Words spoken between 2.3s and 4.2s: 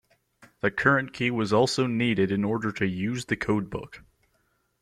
in order to use the codebook.